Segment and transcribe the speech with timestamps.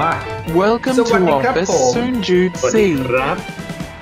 [0.00, 0.12] มา
[0.60, 1.92] Welcome ส to วัสดีครับ Office ผม
[2.28, 3.36] 0.4สวัสดีครับ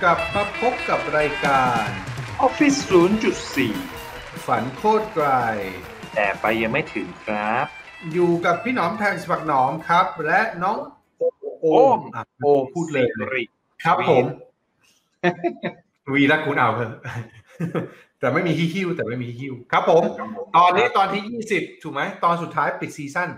[0.03, 1.84] กลับมาพบกับรายการ
[2.46, 2.79] Office
[3.63, 5.27] 0.4 ฝันโคตรไกล
[6.15, 7.67] แต่ไปยังไม่ถึงครับ
[8.12, 10.79] อยู่กับพี่หนอมแทงสปักหนอมครับ และน้อง
[11.61, 11.67] โอ
[11.97, 13.43] มอะโอมพูดเลยสิริ
[13.85, 14.25] ครับผม
[16.15, 16.93] วีรักคุณเอาเถอะ
[18.21, 20.03] แต่ไม่มีฮิฮิวแต่ไม่มีฮิฮิวครับผม
[20.57, 23.31] ตอนนี้ตอนที่ยี่สิบถูกไหมตอนสุดท้ายปิดซีซั่น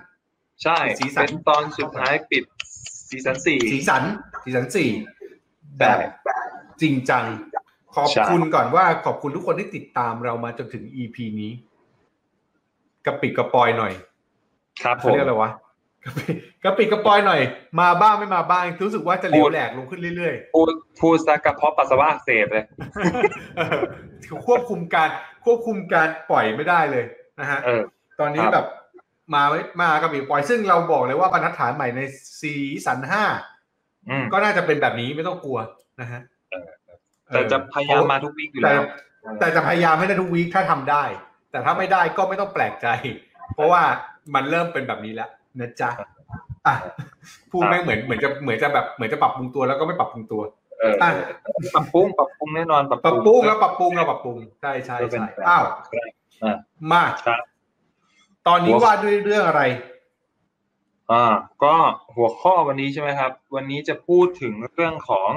[0.63, 2.45] ใช่สีสันเป็นตอนสุดท้ายปิด
[3.09, 4.03] season สี่สีสัน
[4.45, 4.91] สีสันสี่
[5.79, 6.03] แบบแบบ
[6.81, 7.25] จริงจัง
[7.95, 11.53] ใช่ขอบคุณก่อนว่าขอบคุณทุกคนที่ติดตามเรามาจนถึง EP นี้
[13.07, 13.93] กะปริดกะปรอยหน่อย
[14.83, 15.51] ครับผเขามเรียกอะไรวะ
[16.05, 16.33] กะปริ
[16.65, 17.41] กะปริดกะปรอยหน่อย
[17.81, 23.79] มาบ้างไม่มาบ้างรู้สึกว่าจะเหลวแหลกลงขึ้นเรื่อยพูดพูดซะกระเพาะปัสสาวะอักเสบเลยๆเออ
[24.47, 25.09] ควบคุมการ
[25.45, 27.05] ควบคุมการปล่อยไม่ได้เลย
[27.41, 27.83] นะฮะเออ
[28.21, 28.67] ตอนนี้ครับแบบ
[29.35, 32.01] มาไม่มากระปิดกระปอยซึ่งเราบอกเลยว่าบรรทัดฐานใหม่ใน
[32.41, 32.53] ซี
[32.87, 33.25] สันห้า
[34.09, 35.59] อืมก็น่าจะเป็นแบบนี้ไม่ต้องกลัว
[36.01, 36.21] นะฮะ
[37.29, 38.83] เออแต่จะพยายามมาทุกวีคอยู่แต่แล้ว
[39.41, 41.05] แต่จะพยายามให้ได้ทุกวีคถ้าทำได้
[41.51, 42.87] แต่ถ้าไม่ได้ก็ไม่ต้องแปลกใจ
[43.55, 43.83] เพราะว่า
[44.35, 45.91] มันเริ่มเป็นแบบนี้แล้วนะจ๊ะ
[46.67, 46.75] อะ
[47.51, 50.43] พูดไม่งเหมือนเหมือนจะเหมือนจะแบบเหมือนจะปรับปรุงตัวแล้วก็ไม่ปรับปรุงตัว
[50.81, 51.11] เอออะ
[51.75, 55.63] ปรับปรุงปรับปรุงแน่นอนปรับปรุงแล้วปรับปรุงแล้วปรับปรุงใช่ใช่ก็เป็นใช่แบบอ้าว
[56.45, 56.57] อะ
[56.93, 57.39] มาครับ
[58.49, 59.63] ตอนนี้ว่าด้วยเรื่องอะไร
[61.11, 61.25] อ่า
[61.65, 61.75] ก็
[62.17, 65.31] หัวข้อวันนี้ใช่ไหมครับ วันนี้จะพูดถึงเรื่องของ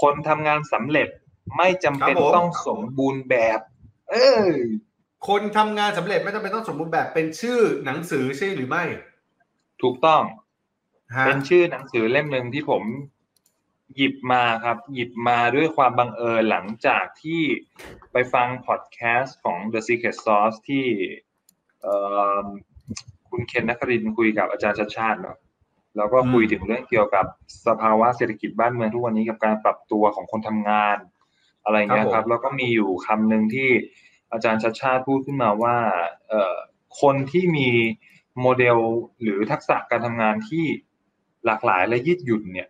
[0.00, 1.08] คนทำงานสำเร็จ
[1.56, 3.58] ไม่จำเป็นครับผมต้องสมบูรณ์แบบ
[4.10, 4.48] เออ
[5.28, 8.84] คนทำงานสำเร็จไม่จำเป็นต้องสมบูรณ์แบบเป็นชื่อหนังสือใช่หรือไม่
[9.82, 10.22] ถูกต้อง
[11.16, 12.82] ฮะเป็นชื่อหนังสือเล่มหนึ่งที่ผม
[13.96, 17.42] หยิบมาครับ หยิบมาด้วยความบังเอิญหลังจากที่
[18.12, 21.33] ไปฟังพอดแคสต์ของ The Secret Sauce ที่เอ่อ
[23.30, 25.38] คุณเคนนักครินทร์คุยกับอาจารย์ชัดชาติเนาะ
[25.96, 27.26] แล้วก็คุยถึงเรื่องเกี่ยวกับ
[27.66, 30.98] สภาวะเศรษฐกิจบ้านเมืองทุกวันนี้กับการปรับตัวของคนทำงาน
[31.64, 33.70] อะไรเงี้ยครับ แล้วก็มีอยู่คำหนึ่งที่
[34.32, 35.76] อาจารย์ชัดชาติพูดขึ้นมาว่า
[36.28, 36.56] เอ่อ
[37.00, 37.68] คนที่มี
[38.40, 38.78] โมเดล
[39.22, 40.64] หรือทักษะการทำงานที่
[41.44, 42.68] หลากหลายและยืดหยุ่นเนี่ย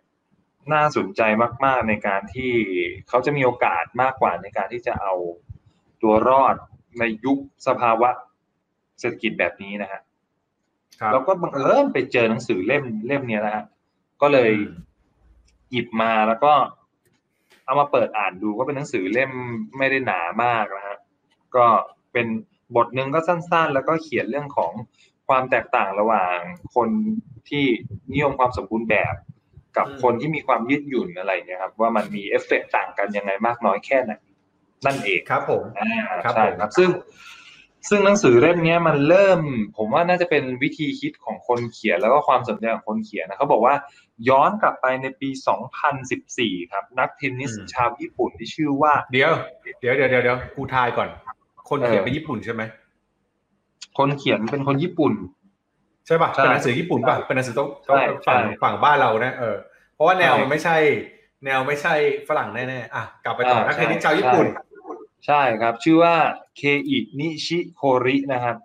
[0.73, 1.21] น่าสนใจ
[1.65, 2.53] มาก ๆ ในการที่
[3.07, 5.13] เขาจะมีโอกาสมากกว่าในการที่จะเอา
[6.01, 6.55] ตัวรอด
[6.99, 7.37] ในยุค
[7.67, 8.09] สภาวะ
[8.99, 10.01] เศรษฐกิจแบบนี้นะฮะ
[10.99, 13.65] ครับแล้วก็บังเอิญไปเจอหนังสือเล่มเล่มเนี้ยนะฮะ
[14.21, 14.83] ก็เลยอืม
[15.71, 16.53] หยิบมาแล้วก็
[17.65, 19.31] เอามาเปิดอ่านดูก็เป็นหนังสือเล่ม
[19.77, 20.97] ไม่ได้หนามากนะฮะ
[21.55, 21.65] ก็
[22.13, 22.27] เป็น
[22.75, 24.71] บทหนึ่งก็สั้น ๆ แล้วก็เขียนเรื่องของ
[25.27, 26.37] ความแตกต่างระหว่าง
[26.75, 26.89] คน
[27.49, 27.65] ที่
[28.13, 29.15] นิยมความสมบูรณ์แบบ
[29.77, 34.11] กับอืมคนที่มีความยืดหยุ่นอะไรเนี่ยครับ ว่ามันมีเอฟเฟกต์ต่างกันยังไงมากน้อยแค่ไหน
[34.85, 35.91] นั่นเองครับผมอ่า
[36.23, 36.89] ครับใช่ผมครับ ซึ่ง
[37.89, 39.39] ซึ่งหนังสือเล่มเนี้ยมันเริ่ม
[39.77, 43.75] ผมว่าน่าจะเป็นวิธีคิดของคนเขียนแล้วก็ความสนใจของคนเขียนนะเขาบอกว่า
[44.29, 45.29] ย้อนกลับไปในปี
[46.01, 49.31] 2014 ครับ นักเทนนิสอืมชาวญี่ปุ่นที่ชื่อว่า เดี๋ยว
[49.79, 51.09] เดี๋ยวเดี๋ยวเดี๋ยวเดี๋ยวกูทายก่อน
[51.69, 52.61] คนเขียนเออเป็นญี่ปุ่นใช่ไหม
[53.97, 55.13] คนเขียนเป็นคนญี่ปุ่น
[56.07, 59.57] ใช่ป่ะใช่เป็นหนังสือญี่ปุ่นป่ะเป็นหนังสือต้องต้องใช่ฝั่งใช่ฝั่งบ้านเรานะเออ
[59.95, 60.77] เพราะว่าแนวใช่มันไม่ใช่
[61.45, 61.93] แนวไม่ใช่
[62.29, 64.45] ฝรั่งแน่ๆอะกลับไปต่ออ่านักเทนนิสใช่ชาวญี่ปุ่น
[65.25, 66.15] ใช่ครับ ชื่อว่า
[66.57, 68.57] เคอินิชิโครินะครับ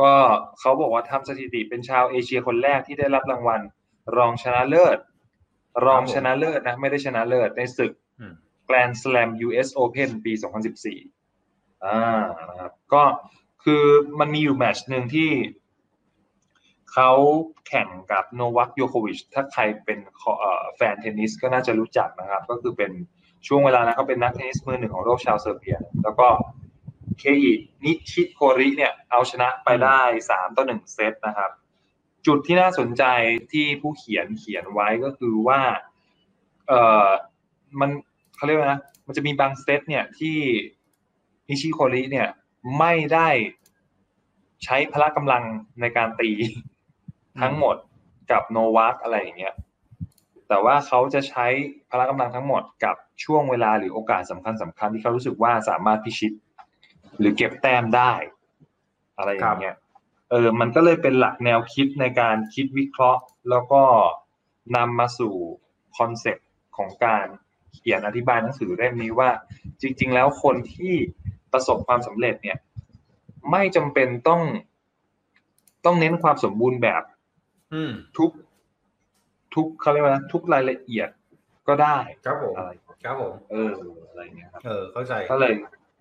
[0.00, 0.12] ก็
[0.60, 3.60] เขาบอกว่าทำสถิติเป็นชาวเอเชียคนแรกที่ได้รับรางวัล
[4.16, 4.98] รองชนะเลิศ
[5.86, 8.34] รองชนะเลิศนะ ไม่ได้ชนะเลิศในศึกอืม
[8.68, 10.32] Grand Slam US Open ปี
[11.08, 13.02] 2014อ่านะครับก็
[13.64, 13.84] คือ
[14.18, 15.30] มันมีอยู่ match หนึ่งที่
[16.92, 17.10] เขา
[17.66, 19.98] แข่งกับโนวัค ยอโควิช ถ้าใครเป็น
[20.38, 22.92] เอ่อแฟนเทนนิสก็น่าจะรู้จักนะครับ ก็คือเป็น
[23.46, 26.28] ช่วงเวลานั้นเขาเป็นนักเทนนิสมือหนึ่งของโลกชาวเซอร์เบีย แล้วก็
[27.18, 27.52] เคอิ
[27.84, 31.50] นิชิโคริเนี่ยเอาชนะไปได้สามต่อหนึ่งเซตนะครับ
[32.26, 33.04] จุดที่น่าสนใจ
[33.52, 35.60] ที่ผู้เขียนเขียนไว้ก็คือว่า
[36.68, 36.72] เอ
[37.06, 37.08] อ
[37.80, 37.90] มัน
[38.36, 40.36] เขาเรียกว่านะมันจะมีบางเซตเนี่ยที่
[41.48, 42.28] นิชิโคริเนี่ย
[42.78, 43.28] ไม่ได้
[44.64, 45.42] ใช้พละกำลัง
[45.80, 46.30] ในการตี
[47.40, 47.76] ทั้งหมด
[48.30, 49.54] กับโนวัคอะไรอย่างเงี้ย
[50.48, 51.46] แต่ว่าเขาจะใช้
[51.90, 56.32] พละกำลังทั้งหมดกับช่วงเวลาหรือโอกาสสำคัญสำคัญที่เขารู้สึกว่าสามารถพิชิต
[57.18, 58.12] หรือเก็บแต้มได้
[59.16, 59.76] อะไรอย่างเงี้ย
[60.30, 63.82] เออมันก็เลยเป็นหลักแนวคิดในการคิดวิเคราะห์ แล้วก็
[64.76, 65.34] นำมาสู่
[65.96, 67.26] concept ของการ
[67.74, 69.30] เขียนอธิบายหนังสือเล่มนี้ว่า
[69.80, 70.94] จริง ๆ แล้วคนที่
[71.52, 72.58] ประสบความสำเร็จเนี่ย
[73.50, 74.42] ไม่จำเป็นต้อง
[75.84, 77.02] ต้องเน้นความสมบูรณ์แบบ
[77.74, 78.30] อืมทุก
[79.56, 81.08] ทุกเขาเรียกว่าทุกรายละเอียด
[81.68, 82.70] ก็ได้ครับผมอะไร
[83.04, 83.72] ครับผมเออ
[84.08, 85.52] อะไรเงี้ยครับเออเข้าใจก็เลย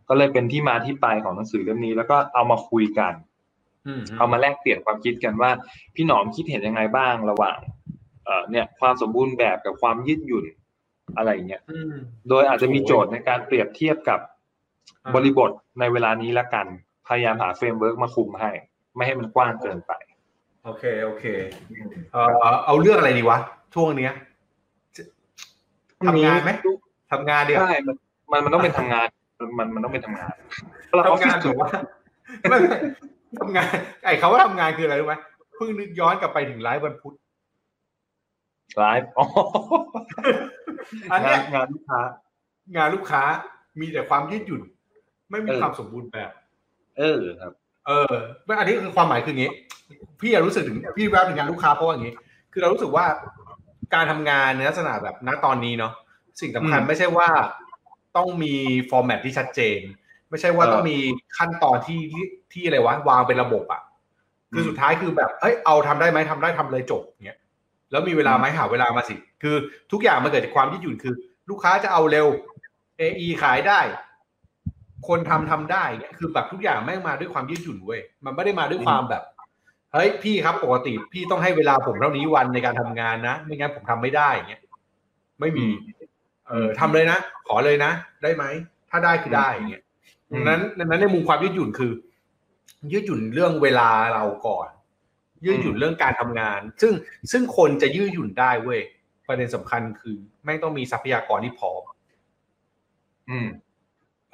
[0.09, 3.13] ก็เลยเป็นที่มาที่ไปของหนังสือเล่มนี้ แล้วก็เอามาคุยกัน
[3.87, 5.51] อืมเอามาแลกเปลี่ยนความคิดกันว่า
[5.95, 7.57] พี่หนอมคิดเห็นยังไงบ้างระหว่าง
[8.25, 10.45] เอ่อเนี่ย ความสมบูรณ์แบบกับความยืดหยุ่น
[11.17, 11.95] อะไรเงี้ยอืม
[12.29, 14.19] โดยอาจจะมีโจทย์ในการเปรียบเทียบกับ
[15.03, 16.67] อ่าบริบทในเวลานี้ละกัน
[17.07, 18.51] พยายามหา framework มาคุมให้
[18.95, 19.93] ไม่ให้มันกว้างเกินไป
[20.65, 21.25] โอเคโอเค
[22.13, 22.29] เออ
[22.65, 23.37] เอาเรื่องอะไรดีวะ
[23.73, 24.13] ช่วงเนี้ย
[26.07, 26.51] ทำงานไหม
[27.11, 27.95] ทำงานเดียวใช่มัน
[28.31, 29.07] มันมันต้องเป็นทำงาน
[29.59, 30.33] มันมันต้องเป็นทำงาน
[30.95, 31.69] เราออฟทำฟิงาศนถือว่า
[32.49, 32.67] ไม่ไม่
[33.39, 33.67] ทำงาน
[34.03, 35.15] ไอ้เขาว่าทำงานคืออะไรรู้ไหม
[35.55, 37.15] เพิ่งนึกย้อนกลับไปถึงไลฟ์วันพุธ
[38.77, 39.25] ไลฟ์อ๋อ
[41.11, 42.01] อันงาเนี้นยงานลูกค้า
[42.75, 43.23] งานลูกค้า
[43.79, 44.61] มีแต่ความยืดหยุ่น
[45.29, 46.31] ไม่มีเออความสมบูรณ์แบบ
[46.97, 47.53] เออครับ
[47.87, 48.13] เออ
[48.59, 49.51] อันนี้คือความหมายคืออย่างนี้
[50.21, 52.15] พี่อะรู้สึกถึงพี่แวบถึงงานลูกค้าเพราะว่าอย่างนี้
[52.51, 53.05] คือเรารู้สึกว่า
[53.93, 55.93] การทำงานในลักษณะแบบณตอนนี้เนาะ
[56.41, 57.29] สิ่งสำคัญอืมไม่ใช่ว่า
[58.17, 58.53] ต้องมี
[58.89, 59.79] ฟอร์แมตที่ชัดเจน
[60.29, 60.97] ไม่ใช่ว่าเออต้องมี
[61.37, 62.23] ขั้นตอนที่ที่
[62.53, 63.81] ที่อะไรวะวางเป็นระบบอะ
[64.53, 67.39] คือสุดท้ายคือแบบเอ้ยเอาทำได้ไหมทำได้ทำเลยจบเงี้ย
[67.91, 69.55] แล้วมีเวลาไหมหาเวลามาสิ คือ
[69.91, 71.13] ทุกอย่างมันเกิดจากความยืดหยุ่นคือ
[71.49, 72.27] ลูกค้าจะเอาเร็ว
[72.99, 73.79] AE ขายได้
[75.07, 79.23] คนทำทำได้เงี้ยคือแบบทุกอย่างแม่งมาด้วยความยืดหยุ่นเว้ยมันไม่ได้มาด้วยความแบบ
[79.93, 84.61] เฮ้ยพี่ครับปกติพี่ต้องให้เวลาผมเท่านี้วันในการทำงานนะไม่งั้นผมทำไม่ได้เงี้ย
[85.39, 85.67] ไม่มี
[86.47, 87.17] เออทำเลยนะ
[87.47, 87.91] ขอเลยนะ
[88.23, 88.43] ได้ไหม
[88.89, 89.83] ถ้าได้คือได้เงี้ย
[90.31, 91.91] อืมดังนั้นดังนั้นในมุมความยืดหยุ่นคือ
[92.91, 94.69] ยืดหยุ่นเรื่องเวลาเราก่อน
[95.45, 96.93] ยืดหยุ่นเรื่องการทำงาน ซึ่ง
[97.31, 98.81] ซึ่งคนจะยืดหยุ่นได้เว้ย
[99.27, 101.81] ประเด็นสำคัญคือแม่งต้องมีทรัพยากรที่พร้อม
[103.29, 103.47] อืม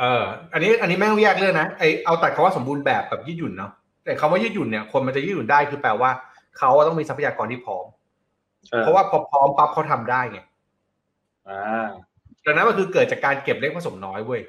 [0.01, 3.71] เออ อันนี้อันนี้แม่งต้องแยกเรื่องนะไอเอาตัดคำว่าสมบูรณ์แบบกับยืดหยุ่นเนาะ
[4.03, 6.11] แต่คำว่ายืดหยุ่นเนี่ยคนมันจะยืดหยุ่นได้คือแปลว่า
[6.57, 7.85] เขาต้องมีทรัพยากรที่พร้อม
[8.73, 10.39] ออเพราะว่าพอพร้อมปั๊บเขาทำได้ไง
[11.49, 11.87] อ่า
[12.45, 14.41] ดังนั้นมันคือเกิดจากการเก็บเล็กผสมน้อยเว้ย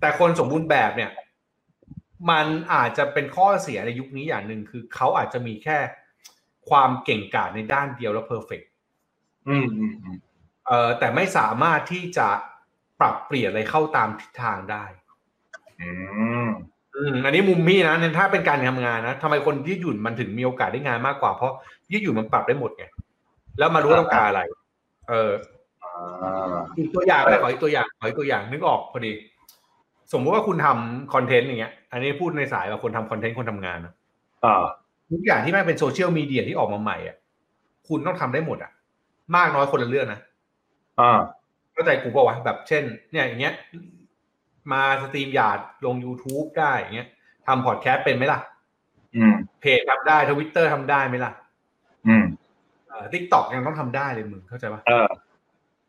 [0.00, 1.10] แต่คนสมบูรณ์แบบเนี่ย
[2.30, 5.78] มันอาจจะเป็นข้อเสียในยุคนี้อย่างหนึ่งคือเขาอาจจะมีแค่
[6.70, 8.60] ความเก่งกาจในด้านเดียวแล้วเพอร์เฟก
[9.48, 10.16] อืมอืมอืม
[10.66, 12.28] เอ่อแต่ไม่สามารถที่จะ
[13.00, 14.84] ปรับเปลี่ยนอะไรเข้าตามทิศทางได้
[15.80, 15.90] อื
[16.46, 16.48] ม
[16.96, 21.52] อืมอันนี้มุมพี่นะถ้าเป็นการทำงานนะทำไมคนยืดหยุ่นมันถึงมีโอกาสได้งานมากกว่าเพราะ
[21.92, 22.84] ยืดหยุ่นมันปรับได้หมดไง
[23.58, 24.42] แล้วมารู้ว่าต้องการอะไร
[25.08, 25.32] เออ
[25.84, 29.12] อ่าอีกตัวอย่างอะไรขออีกตัวอย่างขออีกตัวอย่างนึกออกพอดี
[30.12, 33.94] สมมติว่าคุณทำคอนเทนต์อย่างเงี้ย อันนี้พูดในสายว่าคนทำคอนเทนต์คนทำงานนะ
[34.44, 34.64] อ่า
[35.12, 37.16] ทุกอย่างที่แม่งเป็นโซเชียลมีเดียที่ออกมาใหม่อะ
[37.88, 38.70] คุณต้องทำได้หมดอะ
[39.36, 40.20] มากน้อยคนละเรื่องนะ
[41.00, 41.20] อ่า
[41.78, 43.54] เข้าใจกูป่าวะแบบเช่น เนี่ยอย่างเงี้ย
[44.72, 47.08] มา stream หยาดลง YouTube ได้อย่างเงี้ย
[47.46, 48.40] ทำพอดแคสต์เป็นไหมล่ะ
[49.16, 51.32] อืมเพจทำได้ทวิตเตอร์ทำได้ไหมล่ะ
[52.08, 52.24] อืม
[53.12, 55.08] TikTok ยังต้องทำได้เลยมึงเข้าใจปะเออ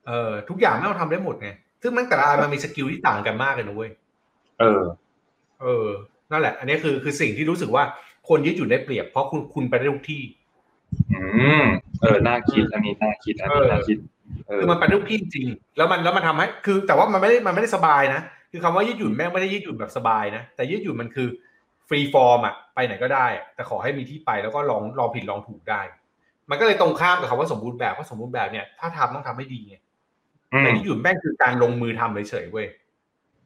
[0.07, 1.49] เออ ทุกอย่างไม่ต้องทำได้หมดไง
[1.81, 3.91] ซึ่งมันแต่ละอันมันมี skill ที่ต่างกันมากเลยนะเว้ย
[4.59, 4.81] เออ
[5.61, 5.87] เออ
[6.31, 7.83] นั่นแหละ อันนี้คือคือสิ่งที่รู้สึกว่า
[8.29, 10.23] คนยืดหยุ่นได้เปรียบ เพราะคุณคุณไปได้ทุกที่
[11.13, 11.21] อื
[11.61, 11.63] ม
[12.01, 14.18] เออ น่าคิด อันนี้น่าคิด อันนี้เออน่าคิดเออ
[14.59, 18.21] คือมันไปได้ทุกที่จริงๆแล้วมันแล้วมันทำให้ คือ แต่ว่ามันไม่ได้มันไม่ได้สบายนะ
[18.51, 21.27] คือคำว่ายืดหยุ่นแม่งไม่ได้ยืดหยุ่นแบบสบายนะแต่ยืดหยุ่นมันคือ
[21.87, 25.81] freeform อะไปไหนก็ได้อะแต่ขอให้มีที่ไปแล้วก็ลองลองผิดลองถูกได้
[26.49, 29.75] มันก็เลยตรงข้ามกับคำว่าสมบูรณ์แบบเพราะสมบูรณ์แบบเนี่ยถ้าทำต้องทำให้ดีไง
[30.53, 32.67] อืมแต่ยืดหยุ่นแม่งคือการลงมือทำเฉยๆเว้ย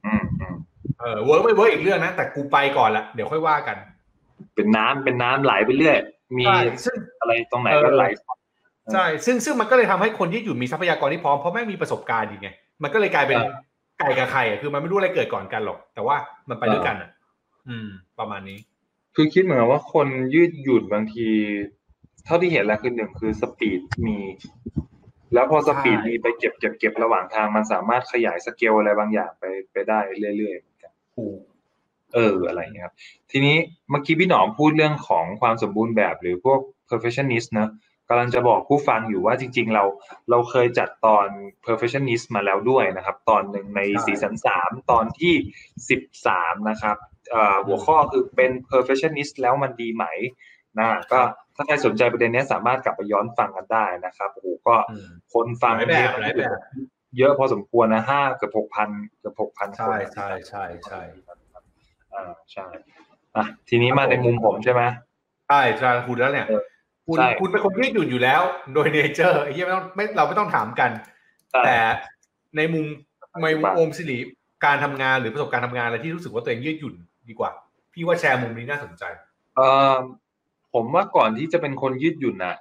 [0.06, 0.56] อืมอืม
[1.00, 3.78] เออ work ไม่ work อีกเรื่องนะแต่กูไปก่อนละเดี๋ยวค่อยว่ากัน
[4.56, 5.98] เป็นน้ำเป็นน้ำไหลไปเรื่อย
[6.38, 8.06] มีใช่ซึ่งอะไรตรงไหนเออก็ไหล
[8.94, 12.50] ใช่ซึ่งซึ่งมันก็เลยทำให้คนที่อยู่มีทรัพยากรที่พร้อมเพราะแม่งมีประสบการณ์ดีไง
[12.84, 13.52] มันก็เลยกลายเป็นเออ
[14.00, 16.16] ไก่กับไข่อะคือมันไม่รู้อะไรเกิดก่อนกันหรอก แต่ว่า
[16.50, 17.10] มันไปเออด้วยกันอะ
[17.70, 17.88] อืม
[18.20, 18.60] ประมาณนี้
[19.16, 21.28] คือคิดเหมือนกับว่าคนยืดหยุ่นบางที
[22.26, 24.18] เท่าที่เห็นแล้วคือหนึ่งคือ speed มี
[25.34, 30.00] แล้วพอ speed ใช่มีไปเก็บเก็บเก็บระหว่างทางมันสามารถขยายสเกลอะไรบางอย่างไปไปได้
[30.38, 31.40] เรื่อยๆเหมือนกันถูก
[32.14, 32.96] เอออะไรอย่างเงี้ยครับ
[33.32, 33.56] ทีนี้
[33.90, 36.60] เมื่อกี้พี่หนอมพูดเรื่องของความสมบูรณ์แบบหรือพวก
[36.90, 37.70] perfectionist เนอะ
[38.10, 39.84] กำลังจะบอกผู้ฟังอยู่ว่าจริง ๆ เรา
[40.30, 41.28] เราเคยจัดตอน
[41.66, 45.34] perfectionist มาแล้วด้วยนะครับ ตอนหนึ่งในใช่ซีซั่นสามตอนที่
[45.90, 46.98] สิบสามนะครับ
[47.32, 50.06] เอ่อหัวข้อคือเป็น perfectionist แล้วมันดีไหม
[50.80, 51.20] นะก็
[51.56, 56.60] ถ้าใครสนใจประเด็นเนี้ยสามารถกลับไปย้อนฟังกันได้นะครับโอ้โหก็อืมคนฟังหลายแบบหลายแบบ
[57.18, 61.02] เยอะพอสมควรนะห้าเกือบหกพันเกือบหกพันคนใช่ใช่ใช่ใช่
[62.14, 62.66] อ่าใช่
[63.36, 64.82] อะทีนี้มาในมุมผมใช่ไหม
[65.50, 66.62] ใช่ใช่คุณแล้วเนี่ยเออ
[67.08, 68.42] คุณใช่คุณเป็นคนยืดหยุ่นอยู่แล้ว
[68.74, 70.92] โดยเนเจอร์ไอ้เหี้ยไม่ต้องไม่เราไม่ต้องถามกัน
[71.52, 71.78] ใช่แต่
[72.58, 72.86] ในมุม
[73.44, 74.18] ในมุมบ้างโอมสิริ
[74.66, 76.96] การทำงานหรือประสบการณ์ทำงานอะไรที่รู้สึกว่าตัวเองยืดหยุ่น
[77.30, 77.52] ดีกว่า
[77.94, 79.04] พี่ว่าแชร์มุมนี้น่าสนใจ
[79.56, 79.96] เอ่อ
[80.74, 82.56] ผมว่าก่อนที่จะเป็นคนยืดหยุ่นอะ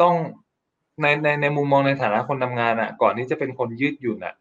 [0.00, 0.14] ต้อง
[1.02, 4.34] ในในในมุมมองในฐานะคนทำงานอะก่อนที่จะเป็นคนยืดหยุ่นอะ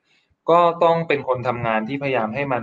[0.50, 2.62] ก็ต้องเป็นคนทำงานที่พยายามให้มัน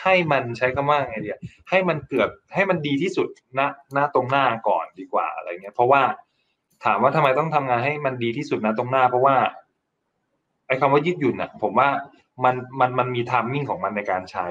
[0.00, 1.38] ให้มันใช้คำว่าไงเดีย
[1.70, 3.28] ให้มันเกือบให้มันดีที่สุด
[3.58, 3.60] ณ
[3.96, 6.02] ณตรงหน้าก่อนดีกว่าอะไรเงี้ย เพราะว่า
[6.84, 9.36] ถามว่าทำไมต้องทำงานให้มันดีที่สุดนะตรงหน้า เพราะว่า
[10.66, 11.88] ไอ้คำว่ายืดหยุ่นอะ ผมว่า
[12.44, 14.46] มันมันมันมีทามมิ่งของมันในการใช้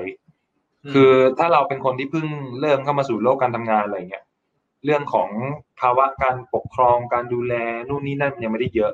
[0.93, 2.27] คือถ้าเราเป็นคนที่เพิ่ง
[2.61, 4.25] เริ่มเข้ามาสู่โลกการทำงานอะไรเงี้ย
[4.85, 5.29] เรื่องของ
[5.79, 7.53] ภาวะการปกครองการดูแล
[7.89, 8.93] นู่นนี่นั่นยังไม่ได้เยอะ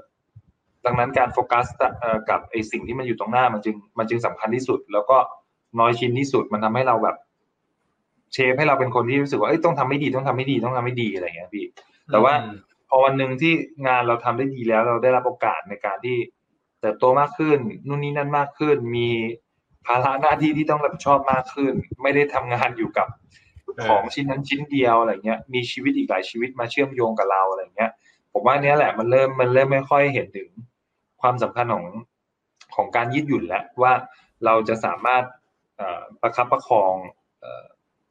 [0.85, 1.65] ดังนั้นการโฟกัส
[2.29, 5.17] กับไอสิ่งที่มันอยู่ตรงหน้ามันจึงมันจึงสำคัญที่สุด แล้วก็
[5.79, 7.15] น้อยชิ้นที่สุดมันทำให้เราแบบ
[8.33, 11.65] เชฟให้เราเป็นคนที่รู้สึกว่าเอ้ยต้องทำไม่ดีต้องทำไม่ดีต้องทำไม่ดีอะไรเงี้ยพี่
[12.11, 12.33] แต่ว่า
[12.89, 13.53] พอวันหนึ่งที่
[13.87, 16.17] งานเราทำได้ดีแล้ว เราได้รับโอกาสในการที่
[16.81, 19.09] เติบโตมากขึ้นนู่นนี่นั่นมากขึ้น มี
[19.85, 23.07] ภาระหน้าที่ที่ต้องรับผิดชอบมากขึ้น ไม่ได้ทำงานอยู่กับ
[23.85, 27.91] ของชิ้นนั้นชิ้นเดียวอะไรเงี้ยมีชีวิตอีกหลายชีวิตมาเชื่อมโยงกับเราอะไรเงี้ย
[28.33, 30.47] ผมว่าเนี้ยแหละมันเริ่มมันเริ่มไม่ค่อยเห็นถึง
[31.21, 31.85] ความสำคัญของ
[32.75, 33.93] ของการยืดหยุ่นแล้วว่า
[34.45, 35.23] เราจะสามารถ
[36.21, 36.95] ประคับประคอง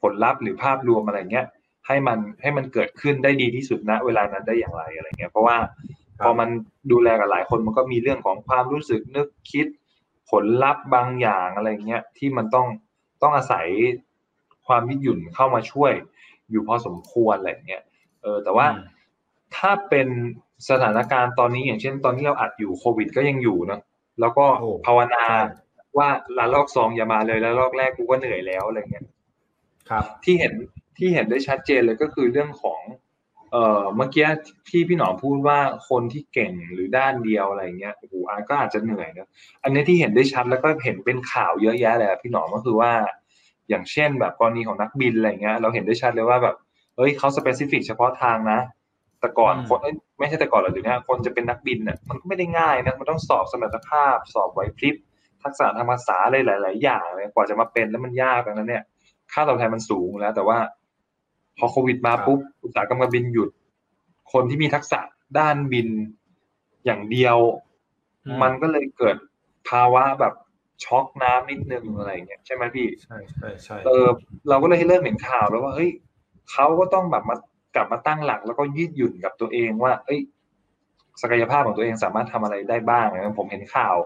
[0.02, 1.46] ผลลัพธ์หรือภาพรวมอะไรเงี้ย
[1.86, 5.56] ให้มันให้มันเกิดขึ้นได้ดีที่สุดณเวลานั้นได้อย่างไรอะไรเงี้ยเพราะว่า
[6.20, 6.48] พอมัน
[6.92, 9.66] ดูแลกับหลายคนมันก็มีเรื่องของความรู้สึกนึกคิด
[10.30, 12.66] ผลลัพธ์บางอย่างอะไรเงี้ยที่มันต้อง
[13.22, 13.66] ต้องอาศัย
[14.66, 15.92] ความยืดหยุ่นเข้ามาช่วย
[16.50, 17.82] อยู่พอสมควรอะไรเงี้ย
[18.22, 18.66] เออแต่ว่า
[19.56, 20.08] ถ้าเป็น
[20.70, 23.80] สถานการณ์ตอนนี้อย่างเช่น ตอนที่เราอัดอยู่โควิดก็ยังอยู่เนาะ
[24.20, 24.44] แล้วก็
[24.86, 25.24] ภาวนา
[25.98, 26.08] ว่า
[26.38, 29.04] ละลอกสองอย่ามาเลยแล้วลอกแรกกูก็เหนื่อยแล้วอะไรเงี้ย
[29.90, 30.52] ครับที่เห็น
[30.98, 32.80] ที่เห็นได้ชัดเจนเลยก็คือเรื่องของ
[33.52, 34.26] เอ่อเมื่อกี้
[34.68, 35.58] ที่พี่หนอมพูดว่า
[35.88, 39.28] คนที่เก่งหรือด้านเดียวอะไรเงี้ยโอ้โหอาก็อาจจะเหนื่อยนะ
[39.62, 42.92] อันนี้ที่เห็นได้ชัดแล้วก็เห็นเป็นข่าวเยอะแยะเลยพี่หนอมก็คือว่า
[43.68, 46.56] อย่างเช่นแบบกรณีของนักบินอะไรเงี้ย เราเห็นได้ชัดเลยว่าแบบ
[46.96, 48.60] เฮ้ยเขาสเปซิฟิกเฉพาะทางนะ
[49.20, 49.78] แต่ก่อนคน
[50.18, 54.96] ไม่ใช่แต่ก่อนหรอกเดี๋ยวนี้คนจะเป็นนักบินเนี่ยมันก็ไม่ได้ง่ายนะมันต้องสอบสมรรถภาพ สอบไหวพริบ
[55.44, 58.84] ทักษะทางภาษาอะไรหลาย ๆ อย่างเลยกว่าจะมาเป็นแล้วมันยากดังนั้นเนี่ย
[59.32, 60.58] ค่าตอบแทนมันสูงแล้ว แต่ว่า
[61.58, 63.50] พอโควิดมาปุ๊บอุตสาหกรรมการบินหยุด
[64.32, 65.00] คนที่มีทักษะ
[65.38, 65.88] ด้านบิน
[66.84, 67.38] อย่างเดียว
[68.42, 69.16] มันก็เลยเกิด
[69.68, 70.34] ภาวะแบบ
[70.84, 74.06] ช็อกน้ำนิดนึงอะไรเงี้ยใช่ไหมพี่ใช่ใช่ใช่เออ
[74.48, 75.90] เราก็เลยให้เริ่มเห็นข่าวแล้วว่าเฮ้ย
[76.50, 77.36] เขาก็ต้องแบบมา
[77.74, 80.20] กลับมาตั้งหลัก แล้วก็ยืดหยุ่นกับตัวเองว่า เอ้ย
[81.22, 83.96] ศักยภาพของตัวเองสามารถทำอะไรได้บ้างนะผมเห็นข่าว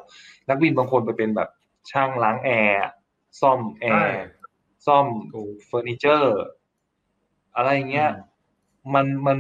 [0.49, 1.49] นักบินบางคนไปเป็นแบบ
[1.91, 2.81] ช่างล้างแอร์
[3.41, 4.23] ซ่อมแอร์
[4.87, 5.07] ซ่อม
[5.67, 6.43] เฟอร์นิเจอร์
[7.57, 8.11] อะไรเงี้ย
[8.95, 9.39] มันมัน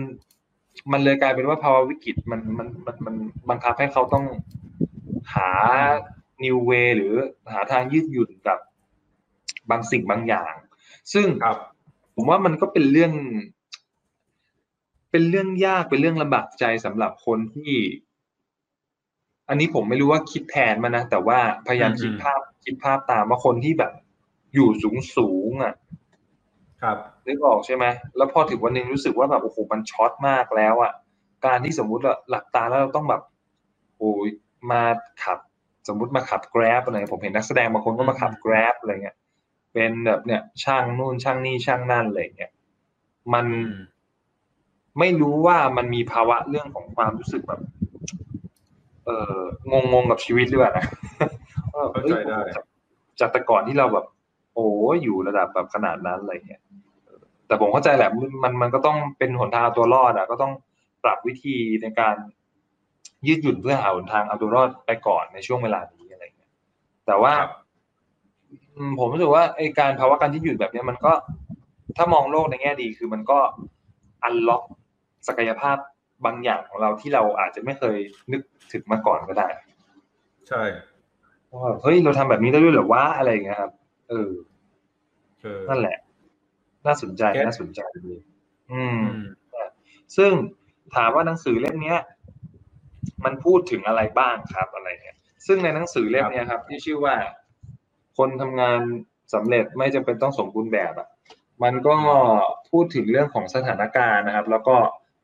[0.92, 3.14] มันเลยกลายเป็นว่าภาวะวิกฤตมันมันมันมัน
[3.48, 4.24] บังคับให้เขาต้อง
[5.34, 5.50] หา
[6.44, 7.14] new way หรือ
[7.52, 8.58] หาทางยืดหยุ่นกับ
[9.70, 10.52] บางสิ่งบางอย่าง
[11.12, 11.26] ซึ่ง
[12.14, 13.12] ผมว่ามันก็เป็นเรื่อง
[15.16, 17.74] เป็นเรื่องยากเป็นเรื่องลำบากใจสำหรับคนที่
[19.48, 23.92] อันนี้ผมไม่รู้ว่าคิดแทนมานะแต่ว่าพยายามคิดภาพคิดภาพตามว่าคนที่แบบ
[24.54, 25.74] อยู่สูงสูงอะ
[26.82, 26.96] ครับ
[27.26, 27.84] นึกออกใช่ไหม
[28.16, 30.92] แล้วพอถึงวันหนึ่งรู้สึกว่าแบบโอ้โหมันช็อตมากแล้วอะ
[31.46, 33.22] การที่สมมุติว่าหลับตาแล้วเราต้องแบบ
[33.98, 34.28] โอ้ย
[34.70, 34.82] มา
[35.24, 35.38] ขับ
[35.88, 39.16] สมมุติมาขับ grab อะไรผมเห็นนักแสดงบางคนก็มาขับ grab อะไรเงี้ย
[39.72, 42.52] เป็นแบบเนี่ยช่างนู่นช่างนี่ช่างนั่นอะไรเงี้ย
[43.34, 43.46] มัน
[44.98, 47.60] ไม่รู้ว่ามันมีภาวะเรื่องของความรู้สึกแบบ
[49.04, 50.86] เอองงงกับชีวิตหรือเปล่านะ
[51.92, 52.40] เข้าใจได้
[53.20, 54.06] จากแต่ก่อนที่เราแบบ
[54.54, 54.68] โอ้
[55.02, 56.62] อยู่ระดับแบบขนาดนั้นอะไรเงี้ย
[57.46, 58.10] แต่ผมเข้าใจแหละ
[58.42, 60.52] มันมันก็ต้องเป็นหนทางตัวรอดอะ ก็ต้อง
[61.04, 62.16] ปรับวิธีในการ
[63.26, 66.52] ยืดหยุ่นเพื่อหาหนทางเอาตัวรอดไปก่อนในช่วงเวลานี้อะไรเงี้ย
[67.06, 67.34] แต่ว่า
[68.98, 71.12] ผมรู้สึกว่าไอการภาวะการยืดหยุ่นแบบนี้มันก็
[71.96, 73.38] ถ้ามองโลกในแง่ดีคือมันก็
[74.24, 74.62] อันล็อก
[75.28, 75.76] ศักยภาพ
[76.24, 77.96] บางอย่างของเราที่เราอาจจะไม่เคย
[78.32, 78.42] นึก
[78.72, 79.48] ถึงมาก่อนก็ได้
[80.48, 80.62] ใช่
[81.62, 83.72] ว่าเฮ้ยเราทำแบบนี้ได้ด้วยเหรอวะอะไรเงี้ยครับ
[84.08, 84.30] เออ
[85.68, 85.96] นั่นแหละ
[86.86, 88.14] น่าสนใจน่าสนใจดี
[88.72, 89.02] อืม
[90.16, 90.32] ซึ่ง
[90.94, 92.00] ถามว่าหนังสือเล่มเนี้ย
[93.24, 97.14] มันพูดถึงอะไรบ้างครับอะไรเงี้ย ซึ่งในหนังสือเล่มเนี้ยครับ ที่ชื่อว่า
[98.18, 98.80] คนทำงาน
[99.34, 101.08] สำเร็จไม่จำเป็นต้องสมบูรณ์แบบอะ
[101.62, 101.96] มันก็
[102.70, 104.76] พูดถึงเรื่องของสถานการณ์นะครับ แล้วก็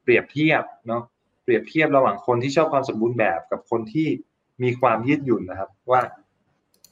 [0.03, 1.03] เปรียบเทียบเนาะ
[1.45, 4.09] เปรียบเทียบระหว่างคนที่ชอบความสมบูรณ์แบบกับคนที่
[4.63, 6.01] มีความยืดหยุ่นนะครับ ว่า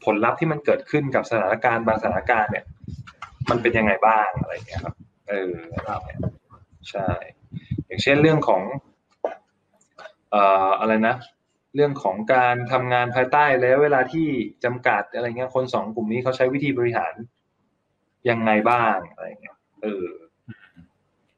[0.05, 2.65] ผลลัพธ์ที่มันเกิดขึ้นกับสถานการณ์บางสถานการณ์เนี่ย
[3.51, 4.95] มันเป็นยังไงบ้างอะไรเงี้ยครับ
[5.29, 5.55] เออ
[6.91, 7.09] ใช่
[7.87, 8.63] อย่างเช่นเรื่องของ
[10.31, 11.17] เอ่ออะไรนะ
[11.75, 14.27] เรื่องของการทำงานภายใต้แล้วเวลาที่
[14.65, 17.15] จำกัดอะไรเงี้ยคนสองกลุ่มนี้เขาใช้วิธีบริหาร
[18.31, 20.07] ยังไงบ้างอะไรเงี้ยเออ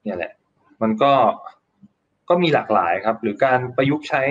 [0.02, 0.33] เนี่ยแหละ
[0.83, 1.12] มันก็
[2.33, 4.23] ก็มีหลากหลายครับ หรือการประยุกต์ใช้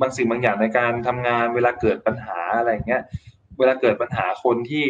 [0.00, 3.02] บางสิ่งบางอย่างในการทำงานเวลาเกิดปัญหาอะไรเงี้ย
[3.58, 4.86] เวลาเกิดปัญหาคนที่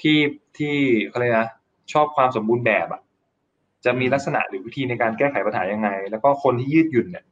[0.00, 0.18] ที่
[0.58, 0.76] ที่
[1.12, 1.48] อะไรนะ
[1.92, 3.02] ชอบความสมบูรณ์แบบอะ
[3.84, 7.24] จะมีลักษณะหรือวิธีในการแก้ไขปัญหายังไง แล้วก็คนที่ยืดหยุ่นเนี่ย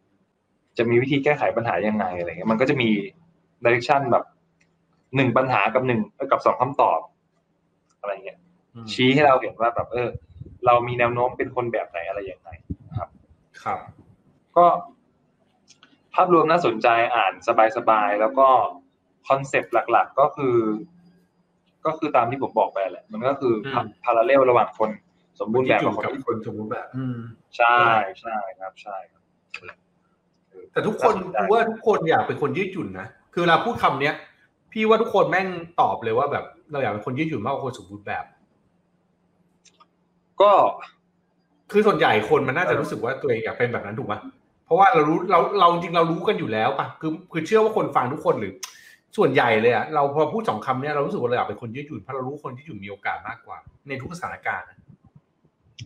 [0.78, 2.88] จะมีวิธีแก้ไขปัญหายังไงอะไรเงี้ยมันก็จะมี
[3.64, 4.24] direction แบบ
[5.16, 7.00] หนึ่งปัญหากับหนึ่งกับสองคำตอบ
[8.00, 8.38] อะไรเงี้ย
[8.92, 10.08] ชี้ให้เราเห็นว่าแบบเออ
[10.66, 12.50] เรามีแนวโน้มเป็นคนแบบไหนอะไรอย่างไร
[12.88, 13.08] นะครับ
[13.62, 13.78] ครับ
[14.56, 14.66] ก็
[16.14, 17.32] ภาพรวมน่าสนใจอ่าน
[17.76, 18.48] สบายๆ แล้วก็
[19.28, 20.56] คอนเซปต์หลักๆ ก็คือ
[21.86, 23.54] ก็คือตามที่ผมบอกไปแหละ มันก็คือ
[24.04, 24.90] parallel ระหว่างคน
[25.40, 27.18] สมบูรณ์แบบกับคนกับคนสมบูรณ์แบบอืม
[27.56, 27.78] ใช่
[28.20, 29.22] ใช่ครับใช่ครับ
[30.72, 34.14] แต่ทุกคนกูว่าทุกคนอยากเป็นคนยืดหยุ่นนะคือเวลาพูดคำเนี้ย
[34.72, 35.48] พี่ว่าทุกคนแม่ง
[35.80, 38.24] ตอบเลยว่าแบบ เราอยากเป็นคนยืดหยุ่นมากกว่าคนสมบูรณ์แบบ
[40.40, 40.52] ก็
[41.72, 44.41] คือส่วนใหญ่คนมันน่าจะรู้สึกว่าตัวเองอยากเป็นแบบนั้นถูกไหมเพ
[44.72, 48.52] ราะว่าเรารู้เราเราจริงเรารู้กันอยู่แล้วปะคือคือเชื่อว่าคนฟังทุกคนหรือ
[49.16, 53.56] ส่วนใหญ่เลยอะเราพอพูดสองคำเนี้ยเรารู้สึกว่าเราอยากเป็นคนยืดหยุ่นเพราะเรารู้คนที่อยู่มีโอกาสมากกว่า
[53.88, 54.66] ในทุกสถานการณ์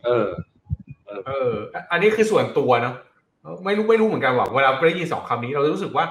[0.04, 0.28] เออ
[1.26, 1.52] เออ
[1.90, 2.94] อันนี้คือส่วนตัวเนาะ
[3.64, 6.04] ไม่รู้ไม่รู้เหมือนกันว่าเวลาได้ยินสองคำนี้เราจะรู้สึกว่า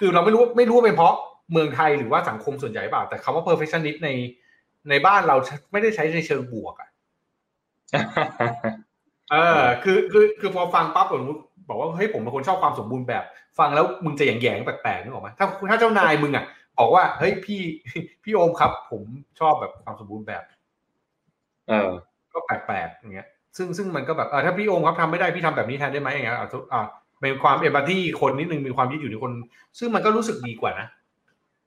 [0.00, 1.14] คือเราไม่รู้ไม่รู้ว่าเป็นเพราะ
[1.52, 4.10] เมืองไทยหรือว่าสังคมส่วนใหญ่เปล่า แต่คำว่า perfectionist ใน
[4.90, 5.36] ในบ้านเรา
[5.72, 6.90] ไม่ได้ใช้ในเชิงบวกอะ
[9.32, 11.22] เออ คือคือคือพอฟังปั๊บผม
[11.68, 13.24] บอกว่าเฮ้ยผมเป็นคนชอบความสมบูรณ์แบบ
[13.58, 16.44] ฟังแล้วมึงจะแยงๆแปลกๆนึกออกไหมถ้าถ้าเจ้านายมึงอะ
[16.78, 17.60] บอกว่าเฮ้ยพี่
[18.24, 19.02] พี่โอมครับ ผม
[19.40, 20.42] ชอบแบบความสมบูรณ์แบบ
[21.68, 21.90] เออ
[22.32, 26.38] ก็แปลกๆอย่างเงี้ย ซึ่งซึ่งมันก็แบบเออถ้าพี่โอมครับทำไม่ได้พี่ทำแบบนี้แทนได้ไหมอย่างเงี้ย
[26.72, 26.86] อ่า
[27.20, 29.32] เป็นความเอมพัตตีคนนิดนึงมีความยืดอยู่ในคน
[29.78, 30.86] ซึ่งมันก็รู้สึกดีกว่านะ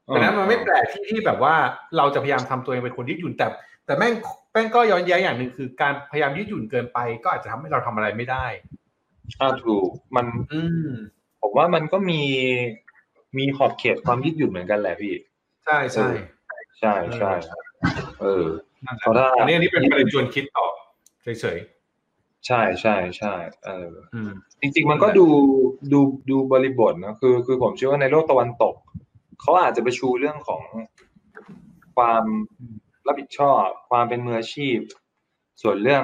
[0.06, 1.56] แต่นั้นมันไม่แปลกที่ที่แบบว่า
[1.98, 3.48] เราจะพยายามทำตัวเองเป็นคนยืดหยุ่นแต่
[3.86, 4.14] แต่แม่ง
[4.54, 8.46] แม่งก็ย้อนแย้งอย่างหนึ่งคือการพยายามยืดหยุ่นเกินไป ก็อาจจะทำให้เราทำอะไรไม่ได้
[9.40, 10.90] อ่าถูกมันอืม
[11.42, 12.22] ผมว่ามันก็มี
[13.38, 15.14] มีขอบเขตความยืดหยุ่นเหมือนกันแหละพี่
[15.66, 16.08] ใช่ใช่
[16.80, 17.32] ใช่ใช่
[18.22, 18.46] เออ
[19.00, 20.68] เพราะถ้าอันนี้อันนี้เป็นประเด็นชวนคิดต่อ
[21.24, 21.60] เฉย
[22.48, 23.34] ใช่ใช่ใช่
[23.66, 25.28] เออๆอืมจริง ๆ มันก็ดู
[25.94, 28.76] ดูดูบริบทนะคือ คือผมเชื่อว่าในโลกตะวันตก
[29.42, 30.62] เขาอาจจะไปชูเรื่องของ
[31.96, 32.24] ความ
[33.08, 34.78] รับผิดชอบ ความเป็นมืออาชีพ
[35.62, 36.04] ส่วนเรื่อง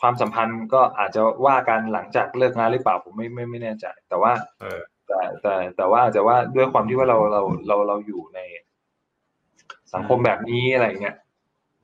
[0.00, 8.40] ความสัมพันธ์ก็อาจจะว่ากันหลังจากเลิกงานหรือเปล่าผมไม่ไม่ไม่แน่ใจ แต่ว่าเออแต่แต่แต่ว่าอาจจะว่าด้วยความที่ว่าเราเราเราเราอยู่ใน
[9.94, 11.16] สังคมแบบนี้อะไรเงี้ย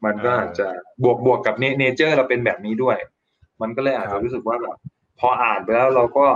[0.04, 0.66] มันก็อาจจะ
[1.04, 2.96] บวกบวกกับเนเจอร์เราเป็นแบบนี้ด้วย
[3.62, 4.76] มันก็เลยอาจจะรู้สึกว่าแบบ
[5.20, 6.26] พออ่านไปแล้วเราก็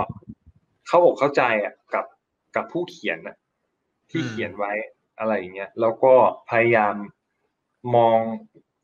[0.87, 2.05] เข้าอกเข้าใจอะกับ
[2.55, 3.37] กับผู้เขียนนะ
[4.11, 4.71] ที่เขียนไว้
[5.19, 6.13] อะไรอย่างเงี้ยแล้วก็
[6.49, 6.95] พยายาม
[7.95, 8.19] มอง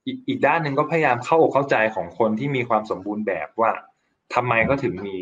[0.06, 3.72] อีกอีกด้านหนึ่งก็พยายามเข้าอกเข้าใจของคนที่มีความสมบูรณ์แบบว่า
[4.34, 5.18] ทำไมก็ถึงมี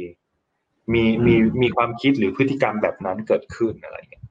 [0.93, 4.25] มีมีมีความคิดหรือพฤติกรรมแบบนั้นเกิดขึ้นอะไรเงี้ย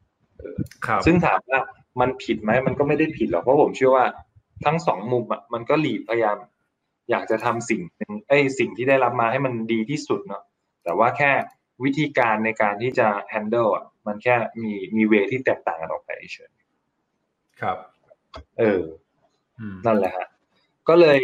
[0.86, 1.60] ครับซึ่งถามว่า
[2.00, 4.06] มันผิดไหมมันก็ไม่ได้ผิดหรอกเพราะผมเชื่อว่า
[4.64, 6.36] ทั้งสองมุมอะมันก็หลีพยายาม
[7.10, 10.42] อยากจะทำสิ่งหนึ่งเอ้ยสิ่งที่ได้รับมาให้มันดีที่สุดเนาะ
[10.84, 11.30] แต่ว่าแค่
[11.84, 16.50] วิธีการในการที่จะ handle อะมันแค่มีมีเวที่แตกต่างกันออกไปเฉย
[17.60, 17.76] ครับ
[18.58, 18.82] เออ
[19.60, 20.26] อืมนั่นแหละฮะ
[20.88, 21.20] ก็เลย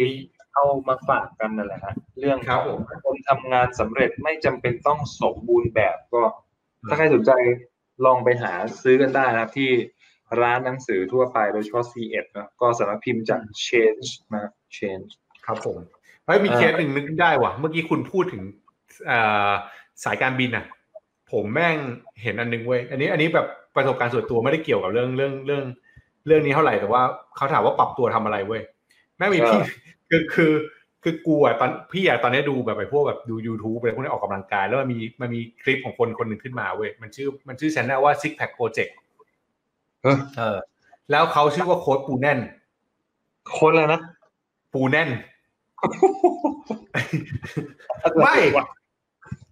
[0.53, 6.21] เอามาฝากกันนั่นแหละฮะเรื่องครับขผองมคนทำงานสำเร็จไม่จำเป็นต้องสมบูรณ์แบบก็
[6.89, 7.31] ถ้าใครสนใจ
[8.05, 9.69] ลองไปหาซื้อกันได้นะครับที่
[10.41, 15.09] ร้านหนังสือทั่วไปโดยเฉพาะ C1 นะก็สำนักพิมพ์จาก Change นะ Change
[15.45, 15.77] ครับผม
[16.25, 18.41] เฮ้ยมีเออเคสหนึ่งนึกได้ว่ะ เมื่อกี้คุณพูดถึง
[19.07, 19.19] เอ่
[19.49, 19.51] อ
[20.03, 20.65] สายการบินอะ
[21.31, 21.75] ผมแม่ง
[22.21, 25.63] เห็นอันนึงเว้ยอันนี้อันนี้แบบประสบการณ์ส่วนตัวไม่ได้เกี่ยวกับเรื่องเรื่องเรื่อง
[26.27, 27.03] เรื่องนี้เท่าไหร่แต่ว่า
[27.35, 28.61] เขาถามว่าปรับตัวทำอะไรเว้ย
[29.19, 29.59] แม่งมีพี่
[30.09, 30.53] คือคือ
[31.03, 38.91] คือกูอะตอนพี่อะตอนนี้ดูแบบไปพวกแบบดู YouTube อะไรพวกนี้ออกกำลังกาย แล้วมันมีมันมีคลิปของคนคนหนึ่งขึ้นมาเว้ยมันชื่อมันชื่อชแนลว่า Six Pack Project
[40.03, 40.57] เออเออ
[41.11, 42.39] แล้วเขาชื่อว่าโค้ดปูแน่น
[43.59, 44.01] คนแล้วนะ
[44.73, 45.09] ปูแน่น
[48.23, 48.35] ไม่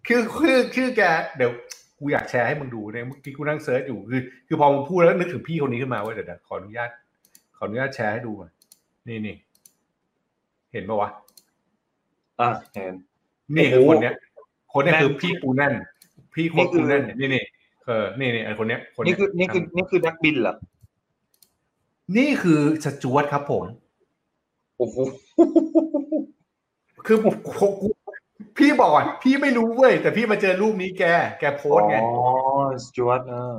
[0.07, 1.01] คือคือคือแก
[1.37, 1.51] เดี๋ยว
[1.99, 6.89] กูอยากแชร์ให้มึงดูเนี่ยเมื่อกี้กูนั่งเซิร์ชอยู่คือ คือพอมึงพูดแล้วนึกถึงพี่คนนี้ขึ้นมาเว้ยเดี๋ยวเดี๋ยวขออนุญาต
[7.57, 8.51] ขออนุญาตแชร์ให้ดูหน่อย
[9.07, 9.35] นี่นี่
[10.73, 11.09] เห็นปะวะ
[12.39, 12.95] อะเห็น
[13.55, 14.15] นี่คือโอ้โหคนเนี้ย
[14.73, 15.73] คนเนี้ยแน่นคือพี่ปูแน่น
[16.33, 17.43] พี่โค้ดนี่คือปูแน่นเนี่ยนี่นี่
[17.85, 20.55] เออนี่นี่ไอคนเนี้ยคนนี่เนี้ยคือนี่คือนี่คือนักบินเหรอ
[22.17, 23.63] นี่คือสจวตครับผม
[24.77, 24.95] โอ้โห
[27.05, 27.87] คือผมผมกู
[28.57, 31.03] พี่บอกอะพี่ไม่รู้เว้ยแต่พี่มาเจอรูปนี้แก
[31.39, 32.11] แกโพสต์ไงอ๋อ
[32.83, 33.57] สจวตเออ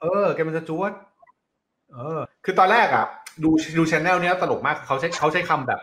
[0.00, 0.92] เออ แกเป็นสจวต
[1.94, 3.06] เออ คือตอนแรกอะ
[3.42, 5.80] ดูดู channel เนี้ยตลกมากเขาใช้เขาใช้คำแบบ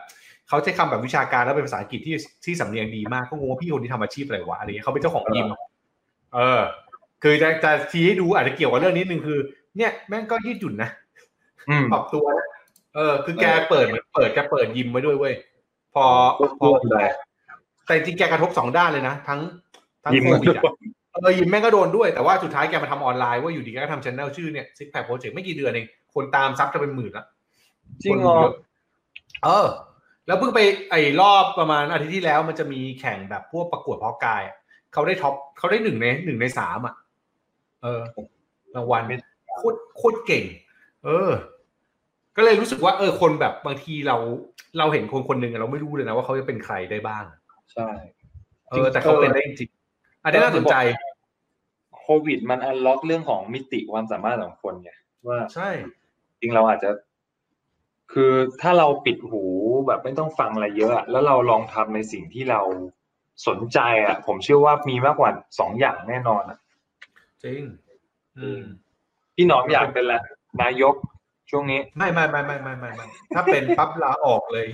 [0.47, 5.47] เขาใช้คำแบบวิชาการแล้วเป็นภาษาอังกฤษที่ที่สำเนียงดีมากก็งงว่าพี่คนนี้ทำอาชีพอะไรวะอะไรเงี้ยเขาเป็นเจ้าของยิม
[6.35, 6.61] เออ
[7.23, 9.39] คือจะจะทีให้ดูอาจจะเกี่ยวกับเรื่องนิดนึงคือ
[9.77, 10.89] เนี่ยแม่งก็ยืดหยุ่นนะ
[11.69, 12.47] อืมปรับตัวนะ
[12.95, 15.33] เออ คือแกเปิดเหมือนเปิดแกเปิดยิมไว้ด้วยเว้ย
[15.93, 16.05] พอ
[16.59, 17.05] พอได้
[17.85, 19.39] แต่จริงแกกระทบสองด้านเลยนะทั้ง
[20.03, 20.63] ทั้งยิมโควิดอะ
[21.13, 27.25] เออยิมแม่งก็โดนด้วยแต่ว่าสุดท้ายแกมาทำออนไลน์ว่าอยู่ดีแกก็ทำช anel ชื่อเนี่ยซิกแพคโปรเจกต์ไม่กี่เดือนเองคนตามซับจะเป็นหมื่นละ
[28.03, 28.53] จริงเหรอคนดูเยะ
[29.43, 29.65] เออ
[30.27, 30.59] แล้วเพิ่งไป
[30.91, 34.55] ไอ้รอบประมาณอาทิตย์ที่แล้วมันจะมีแข่งแบบพวกประกวดเพาะกายอะ
[34.93, 36.95] เขาได้ท็อปเขาได้หนึ่งในหนึ่งในสามอะ
[37.83, 38.01] เออ
[38.75, 39.03] รางวัล
[39.55, 40.43] โคตรโคตรเก่ง
[41.05, 41.31] เออ
[42.37, 44.17] ก็เลยรู้สึกว่า เออ คนแบบบางทีเรา
[44.77, 47.25] เราเห็นคนคนหนึ่งอะเราไม่รู้เลยนะว่าเขาจะเป็นใครได้บ้าง
[47.73, 47.89] ใช่
[48.69, 50.75] เออ แต่เขาเป็นได้จริงๆอันนี้น่าสนใจ
[51.99, 54.91] โควิดมันอันล็อกเรื่องของมิติความสามารถของคนไง
[55.27, 55.69] ว่าใช่
[56.41, 56.89] จริงเราอาจจะ
[58.13, 59.43] คือถ้าเราปิดหู
[59.87, 62.61] แบบไม่ต้องฟังอะไรเยอะอะแล้วเราลองทำในสิ่งที่เรา
[63.47, 66.57] สนใจอะ ผมเชื่อว่ามีมากกว่าสองอย่างแน่นอนอะ
[67.43, 67.61] จริง
[68.39, 68.61] อืม
[69.35, 70.19] พี่หนอมอยากเป็นละ
[70.61, 70.95] นายก
[71.51, 74.67] ช่วงนี้ ไม่ไม่ไม่ไม่ไม่ไม่ไม่ถ้าเป็นปั๊บลาออกเลย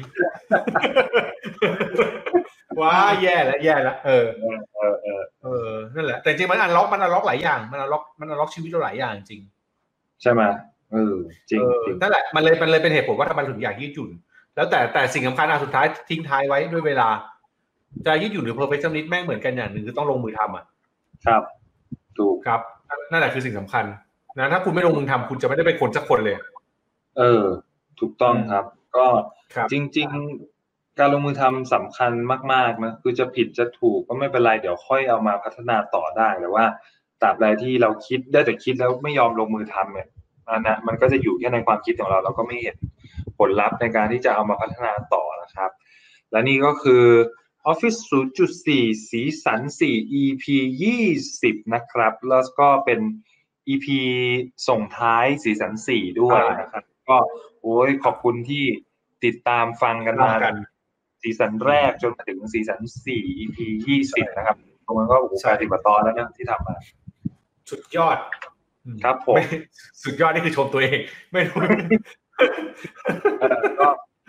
[2.82, 4.28] ว้าแย่แล้วแย่แล้วเออ
[4.76, 9.42] เออเออเออนั่นแหละแต่จริงๆมันอันล็อกมันอันล็อกหลายอย่างมันอันล็อกมันอันล็อกชีวิตเราหลายอย่างจริง
[10.22, 10.42] ใช่ไหม
[10.94, 11.16] เออ
[11.50, 14.10] จริงเออจริงนั่นแหละมันเลยมันเลยเป็นเหตุผลว่าทำไมถึงอยากยืดหยุ่น
[14.56, 17.10] แล้วแต่แต่สิ่งสำคัญอันสุดท้ายทิ้งท้ายไว้ด้วยเวลา
[18.06, 20.66] จะยืดหยุ่นหรือ perfectionist แม่งเหมือนกันอย่างหนึ่งคือต้องลงมือทำอะ
[21.26, 21.44] ครับ
[22.18, 22.60] ถูกครับ
[23.12, 23.86] นั่นแหละคือสิ่งสำคัญ
[24.38, 26.38] นะถ้าคุณไม่ลงมือทำคุณจะไม่ได้เป็นคนสักคนเลย
[27.18, 27.44] เออ
[28.00, 28.66] ถูกต้องครับ
[28.98, 29.08] ก็
[29.56, 30.08] ครับจริง
[30.54, 32.12] ๆ การลงมือทำสำคัญ
[32.54, 36.66] มากๆนะคือจะผิดจะถูกก็ไม่เป็นไรเดี๋ยวค่อยเอามาพัฒนาต่อได้แต่ว่า
[37.22, 40.08] ตราบใดที่เราคิดได้แต่คิดแล้วไม่ยอมลงมือทำเนี่ย
[40.54, 42.78] อันนั้นมันก็จะอยู่แค่ในความคิดของเรา เราก็ไม่เห็น
[43.38, 45.72] ผลลัพธ์ในการที่จะเอามาพัฒนาต่อนะครับ
[46.32, 47.06] และนี่ก็คือ
[47.72, 50.46] Office 0.4 สีสัน 4 EP
[51.08, 53.00] 20 นะครับ แล้วก็เป็น
[53.70, 53.88] EP
[54.68, 57.18] ส่งท้ายสีสัน 4 ด้วยนะครับ ก็
[57.62, 58.66] โอ้ยขอบคุณที่
[59.26, 60.56] ติดตามฟังกันมากัน
[61.22, 66.76] ซีซั่นแรกจนมาถึงซีซั่นสี่ EP ยี่สิบนะครับตรงนั้นก็โอ้โหใช่แปดสิบกว่าตอนแล้วนะที่ทำมา
[67.70, 68.18] สุดยอด
[69.04, 69.46] ครับผมไม่
[70.04, 71.00] สุดยอดนี่คือชมตัวเอง
[71.32, 71.58] ไม่รู้
[73.40, 73.88] เออก็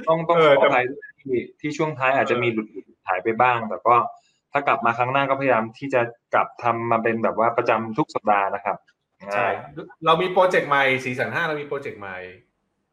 [0.09, 3.95] ต้องต้องเอขออแต่อภัยด้วยที่ที่ช่วงท้ายอาจจะมีหลุดหลุดหายไปบ้าง แต่ก็
[4.53, 6.01] ถ้ากลับมาครั้งหน้าก็พยายามที่จะ
[6.35, 8.77] กลับทำมาเป็นแบบว่าประจำทุกสัปดาห์นะครับ
[9.35, 9.47] ใช่
[10.07, 12.17] เรามีโปรเจกต์ใหม่สีสันห้าเรามีโปรเจกต์ใหม่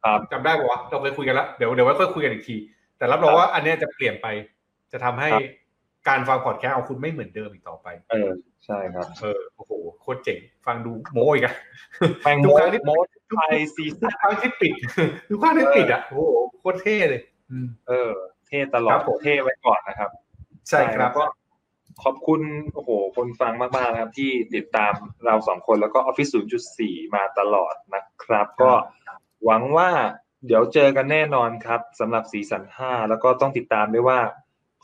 [0.04, 2.56] ครับจำได้ปะวะเราเคยคุยกันแล้วเดี๋ยวเดี๋ยวไว้ค่อยคุยกันอีกที
[2.98, 4.26] แต่รับรองว่าอันเนี้ยจะเปลี่ยนไป
[4.92, 5.42] จะทำให้ครับ
[6.08, 8.30] การฟังพอดแคสต์ของคุณไม่เหมือนเดิมอีกต่อไปเออ
[8.66, 11.54] ใช่ครับเออโอ้โหโคตรเจ๋งฟังดูโม้อีกอะ
[12.22, 14.72] แมงทุโมกครั้งที่โมดไทยซีทุซั่กนครั้งที่ปิด
[15.28, 17.20] ทุกครั้งที่ปิดอะโอ้โหโคตรเท่เลย
[17.50, 18.12] อืมเออ
[18.46, 20.10] เท่ตลอครัดบผมเท่ไว้ก่อนนะครับ
[20.68, 21.24] ใช่ครับแล้วก็
[22.02, 22.40] ขอบคุณ
[22.74, 24.92] โอ้โห คนฟังมากๆนะครับที่ติดตาม
[25.24, 26.32] เราสองคนแล้วก็ Office
[26.72, 28.72] 0.4 มาตลอดนะครับ ก็
[29.44, 29.90] หวังว่า
[30.46, 34.20] เดี๋ยวเจอกันแน่นอนครับสำหรับซีซั่น5แล้วก็ต้องติดตามด้วยว่า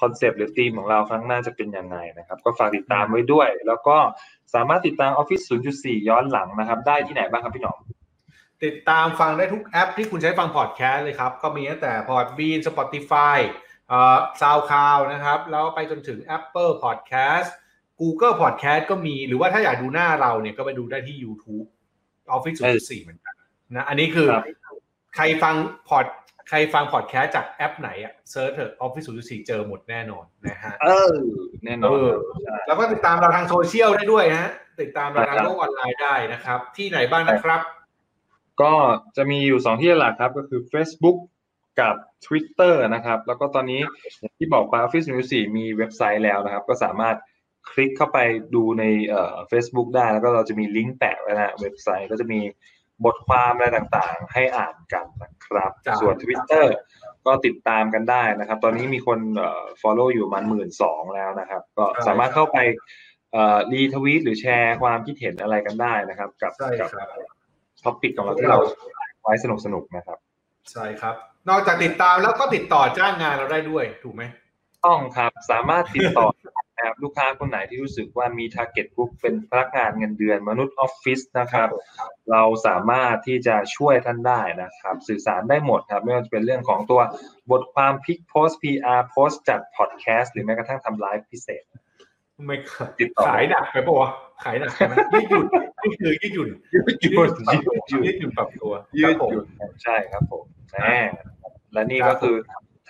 [0.00, 3.96] คอนเซปต์หรือธีมของเราครั้งหน้าจะเป็นยังไงนะครับ ก็ฝากติดตามไว้ด้วย แล้วก็
[4.54, 5.44] สามารถติดตาม Office
[5.76, 7.78] 0.4 ย้อนหลังนะครับ ได้ที่ไหนบ้างครับพี่หนอม
[8.64, 13.38] ติดตามฟังได้ทุกแอปที่คุณใช้ฟังพอดแคสต์เลยครับ ก็มีตั้งแต่ Podbean Spotify
[13.88, 17.48] เอ่อ SoundCloud นะครับ แล้วไปจนถึง Apple Podcast
[18.00, 21.66] Google Podcast ก็มีหรือว่าถ้าอยากดูหน้าเราเนี่ยก็ไปดูได้ที่ YouTube
[22.36, 23.34] Office 0.4 เหมือนกัน
[23.74, 24.44] นะอันนี้คือครับ
[25.16, 25.54] ใครฟัง
[25.88, 26.06] พอด
[26.48, 31.14] ใครฟังพอดแคสต์จากแอปไหนอะ search เถอะ Office 0.4เจอหมดแน่นอนนะฮะ เออ
[31.64, 34.50] แน่นอนเออใช่แล้วก็ติดตามเราทางโซเชียลได้ด้วยฮะ
[34.82, 37.60] ติดตามเราทางครับโลกออนไลน์ได้นะครับ ที่ไหนบ้างนะครับ
[38.62, 38.72] ก็
[39.16, 41.18] จะมีอยู่สองที่หลักครับก็คือ Facebook
[41.80, 41.94] กับ
[42.26, 43.80] Twitter นะครับ แล้วก็ตอนนี้
[44.20, 47.16] อย่างที่บอกไป Office News 4มีเว็บไซต์แล้วนะครับ ก็สามารถ
[47.70, 48.18] คลิกเข้าไป
[48.54, 52.40] ดูในเอ่อ Facebook ได้แล้วก็เราจะมีลิงก์แปะไว้นะเว็บไซต์ก็จะมี
[53.04, 56.66] บทความอะไรต่างๆ ให้อ่านกันนะครับจ้ะส่วน Twitter
[57.26, 62.58] ก็ติดตามกันได้นะครับ ตอนนี้มีคนเอ่อ follow อยู่ประมาณหมื่นสองแล้วนะครับ ก็สามารถเข้าไป
[63.32, 67.08] เอ่อรีทวีตหรือแชร์ความคิดเห็นอะไรกันได้นะครับ กับใช่กับครับ
[67.82, 68.58] topic ของเราที่เรา
[69.22, 70.18] ไว้สนุกสนุกๆนะครับ
[70.72, 71.14] ใช่ครับ
[71.48, 74.22] นอกจากติดตามแล้วก็ติดต่อจ้างงานเราได้ด้วยถูกไหม
[74.86, 76.26] ต้องครับสามารถติดต่อ
[76.86, 81.68] นะครับลูกค้าคนไหนที่รู้สึกว่ามี target group เป็นพนักงานเงินเดือนมนุษย์ออฟฟิศนะครับ
[82.32, 87.00] เราสามารถที่จะช่วยท่านได้นะครับ สื่อสารได้หมดครับไม่ว่าจะเป็นเรื่องของตัว
[87.50, 91.62] บทความพิกโพส PR โพสจัดพอดแคสต์หรือแม้กระทั่งทำไลฟ์พิเศษ
[92.46, 92.56] ไม่
[93.00, 94.10] ติดต่อขายหนักไปปะวะ
[94.44, 95.46] ขายหนักไปไหมยืดหยุ่น
[95.82, 99.46] นี่คือยืดหยุ่นยืดหยุ่นยืดหยุ่นยืดหยุ่นปรับตัวยืครัดบผมหยุ่น
[99.82, 100.88] ใช่ครับผมแหม
[101.72, 102.36] และนี่ครัก็บคือ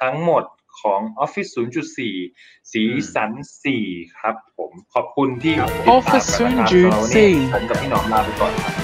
[0.02, 0.42] ทั้งหมด
[0.82, 2.82] ของ Office 0.4 สี
[3.14, 3.30] สัน
[3.74, 8.74] 4 ครับผมขอบคุณที่ครับติดตาม Office กันนะครับ0.4สำหรับวันนี้ผมกับพี่หนอมลาไปก่อนครับ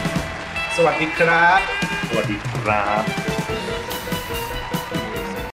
[0.77, 1.61] สวัสดีครับ
[2.09, 3.32] สวัสดีครับ